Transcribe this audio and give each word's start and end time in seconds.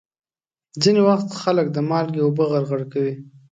ځینې 0.81 1.01
وخت 1.09 1.29
خلک 1.41 1.65
د 1.71 1.77
مالګې 1.89 2.21
اوبه 2.23 2.43
غرغره 2.51 2.85
کوي. 2.93 3.13